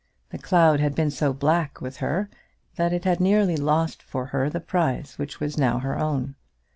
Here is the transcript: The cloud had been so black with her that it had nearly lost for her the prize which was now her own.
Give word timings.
The 0.31 0.39
cloud 0.39 0.79
had 0.79 0.95
been 0.95 1.11
so 1.11 1.31
black 1.31 1.79
with 1.79 1.97
her 1.97 2.27
that 2.75 2.91
it 2.91 3.05
had 3.05 3.19
nearly 3.19 3.55
lost 3.55 4.01
for 4.01 4.25
her 4.25 4.49
the 4.49 4.59
prize 4.59 5.19
which 5.19 5.39
was 5.39 5.59
now 5.59 5.77
her 5.77 5.95
own. 5.95 6.33